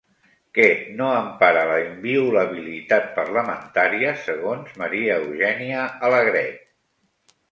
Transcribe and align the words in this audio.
Què 0.57 0.63
no 1.01 1.09
empara 1.17 1.59
la 1.71 1.75
inviolabilitat 1.81 3.05
parlamentària 3.19 4.15
segons 4.23 4.73
Maria 4.83 5.21
Eugènia 5.25 5.83
Alegret? 6.09 6.65